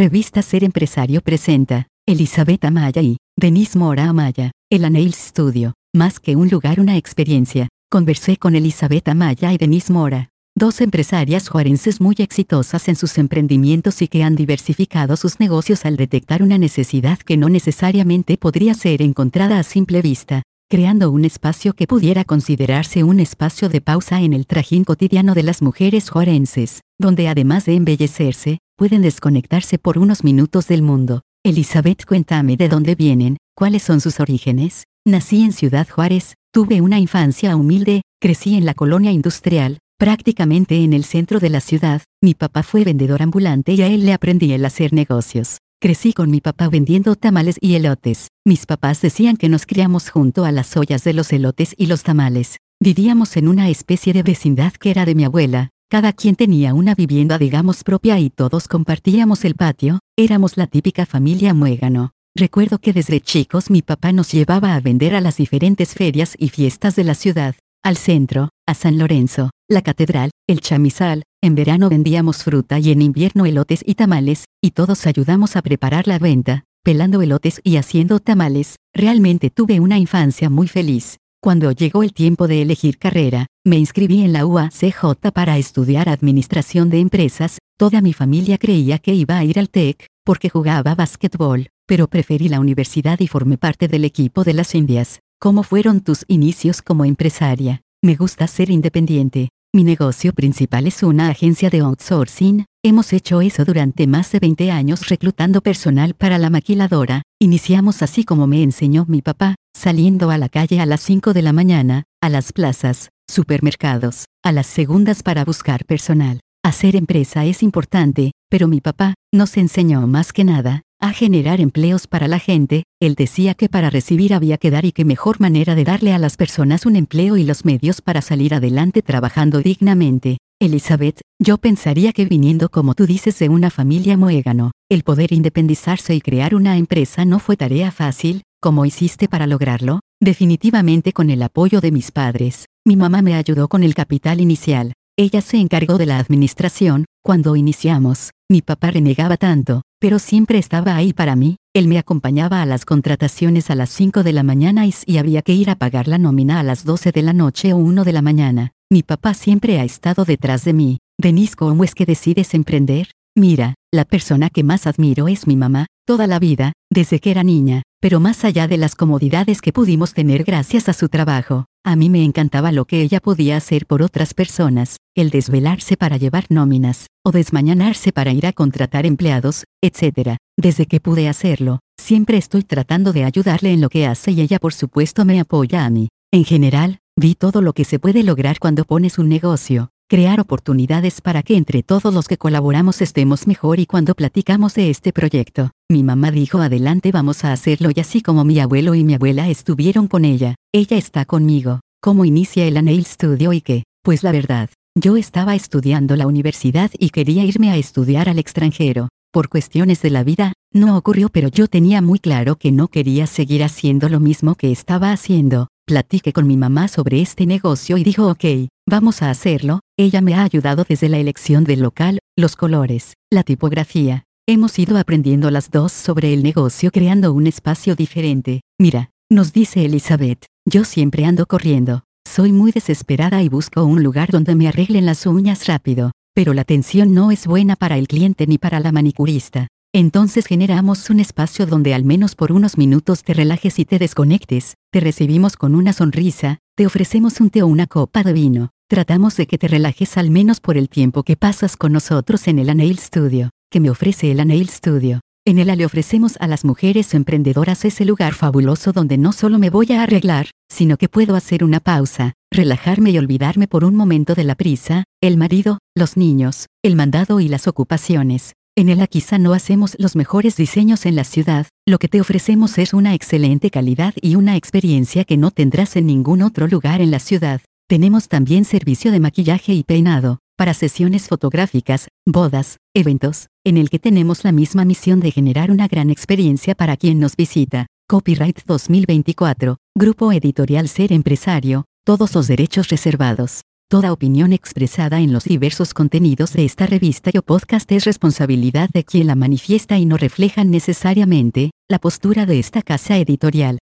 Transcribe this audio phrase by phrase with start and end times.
[0.00, 6.36] Revista Ser Empresario presenta, Elizabeth Amaya y, Denise Mora Amaya, el Nails Studio, más que
[6.36, 7.68] un lugar una experiencia.
[7.90, 14.00] Conversé con Elizabeth Amaya y Denise Mora, dos empresarias juarenses muy exitosas en sus emprendimientos
[14.00, 19.02] y que han diversificado sus negocios al detectar una necesidad que no necesariamente podría ser
[19.02, 24.32] encontrada a simple vista, creando un espacio que pudiera considerarse un espacio de pausa en
[24.32, 30.24] el trajín cotidiano de las mujeres juarenses, donde además de embellecerse, pueden desconectarse por unos
[30.24, 31.20] minutos del mundo.
[31.44, 34.84] Elizabeth, cuéntame de dónde vienen, cuáles son sus orígenes.
[35.06, 40.94] Nací en Ciudad Juárez, tuve una infancia humilde, crecí en la colonia industrial, prácticamente en
[40.94, 44.50] el centro de la ciudad, mi papá fue vendedor ambulante y a él le aprendí
[44.54, 45.58] el hacer negocios.
[45.78, 48.28] Crecí con mi papá vendiendo tamales y elotes.
[48.46, 52.02] Mis papás decían que nos criamos junto a las ollas de los elotes y los
[52.02, 52.56] tamales.
[52.82, 56.94] Vivíamos en una especie de vecindad que era de mi abuela, cada quien tenía una
[56.94, 62.12] vivienda digamos propia y todos compartíamos el patio, éramos la típica familia muégano.
[62.32, 66.50] Recuerdo que desde chicos mi papá nos llevaba a vender a las diferentes ferias y
[66.50, 71.88] fiestas de la ciudad, al centro, a San Lorenzo, la catedral, el chamizal, en verano
[71.88, 76.62] vendíamos fruta y en invierno elotes y tamales, y todos ayudamos a preparar la venta,
[76.84, 81.19] pelando elotes y haciendo tamales, realmente tuve una infancia muy feliz.
[81.42, 86.90] Cuando llegó el tiempo de elegir carrera, me inscribí en la UACJ para estudiar Administración
[86.90, 91.70] de Empresas, toda mi familia creía que iba a ir al TEC, porque jugaba básquetbol,
[91.86, 95.20] pero preferí la universidad y formé parte del equipo de las Indias.
[95.40, 97.80] ¿Cómo fueron tus inicios como empresaria?
[98.02, 99.48] Me gusta ser independiente.
[99.72, 102.64] Mi negocio principal es una agencia de outsourcing.
[102.82, 107.22] Hemos hecho eso durante más de 20 años reclutando personal para la maquiladora.
[107.40, 111.42] Iniciamos así como me enseñó mi papá, saliendo a la calle a las 5 de
[111.42, 116.40] la mañana, a las plazas, supermercados, a las segundas para buscar personal.
[116.64, 122.06] Hacer empresa es importante, pero mi papá nos enseñó más que nada a generar empleos
[122.06, 125.74] para la gente, él decía que para recibir había que dar y que mejor manera
[125.74, 130.36] de darle a las personas un empleo y los medios para salir adelante trabajando dignamente.
[130.60, 136.14] Elizabeth, yo pensaría que viniendo como tú dices de una familia muégano, el poder independizarse
[136.14, 140.00] y crear una empresa no fue tarea fácil, ¿cómo hiciste para lograrlo?
[140.20, 142.66] Definitivamente con el apoyo de mis padres.
[142.86, 144.92] Mi mamá me ayudó con el capital inicial.
[145.16, 150.96] Ella se encargó de la administración, cuando iniciamos, mi papá renegaba tanto, pero siempre estaba
[150.96, 154.86] ahí para mí, él me acompañaba a las contrataciones a las 5 de la mañana
[154.86, 157.72] y si había que ir a pagar la nómina a las 12 de la noche
[157.72, 158.72] o 1 de la mañana.
[158.90, 160.98] Mi papá siempre ha estado detrás de mí.
[161.18, 163.10] Denise, ¿cómo es que decides emprender?
[163.36, 167.44] Mira, la persona que más admiro es mi mamá, toda la vida, desde que era
[167.44, 171.96] niña, pero más allá de las comodidades que pudimos tener gracias a su trabajo, a
[171.96, 176.46] mí me encantaba lo que ella podía hacer por otras personas, el desvelarse para llevar
[176.50, 180.36] nóminas, o desmañanarse para ir a contratar empleados, etc.
[180.58, 184.58] Desde que pude hacerlo, siempre estoy tratando de ayudarle en lo que hace y ella
[184.58, 186.08] por supuesto me apoya a mí.
[186.32, 191.20] En general, vi todo lo que se puede lograr cuando pones un negocio, crear oportunidades
[191.20, 195.70] para que entre todos los que colaboramos estemos mejor y cuando platicamos de este proyecto,
[195.88, 199.48] mi mamá dijo adelante vamos a hacerlo y así como mi abuelo y mi abuela
[199.48, 201.78] estuvieron con ella, ella está conmigo.
[202.02, 203.84] ¿Cómo inicia el Nail Studio y qué?
[204.02, 209.10] Pues la verdad, yo estaba estudiando la universidad y quería irme a estudiar al extranjero.
[209.32, 213.28] Por cuestiones de la vida, no ocurrió pero yo tenía muy claro que no quería
[213.28, 215.68] seguir haciendo lo mismo que estaba haciendo.
[215.86, 218.44] Platiqué con mi mamá sobre este negocio y dijo ok,
[218.90, 223.44] vamos a hacerlo, ella me ha ayudado desde la elección del local, los colores, la
[223.44, 224.24] tipografía.
[224.46, 228.62] Hemos ido aprendiendo las dos sobre el negocio creando un espacio diferente.
[228.78, 232.02] Mira, nos dice Elizabeth, yo siempre ando corriendo.
[232.28, 236.62] Soy muy desesperada y busco un lugar donde me arreglen las uñas rápido, pero la
[236.62, 239.68] atención no es buena para el cliente ni para la manicurista.
[239.92, 244.74] Entonces generamos un espacio donde al menos por unos minutos te relajes y te desconectes,
[244.92, 249.36] te recibimos con una sonrisa, te ofrecemos un té o una copa de vino, tratamos
[249.36, 252.76] de que te relajes al menos por el tiempo que pasas con nosotros en el
[252.76, 255.20] Nail Studio, que me ofrece el Nail Studio.
[255.46, 259.70] En ella le ofrecemos a las mujeres emprendedoras ese lugar fabuloso donde no solo me
[259.70, 264.34] voy a arreglar, sino que puedo hacer una pausa, relajarme y olvidarme por un momento
[264.34, 268.54] de la prisa, el marido, los niños, el mandado y las ocupaciones.
[268.76, 272.76] En el quizá no hacemos los mejores diseños en la ciudad, lo que te ofrecemos
[272.78, 277.12] es una excelente calidad y una experiencia que no tendrás en ningún otro lugar en
[277.12, 277.60] la ciudad.
[277.90, 283.98] Tenemos también servicio de maquillaje y peinado, para sesiones fotográficas, bodas, eventos, en el que
[283.98, 287.86] tenemos la misma misión de generar una gran experiencia para quien nos visita.
[288.08, 293.62] Copyright 2024, Grupo Editorial Ser Empresario, todos los derechos reservados.
[293.88, 299.02] Toda opinión expresada en los diversos contenidos de esta revista o podcast es responsabilidad de
[299.02, 303.80] quien la manifiesta y no reflejan necesariamente la postura de esta casa editorial.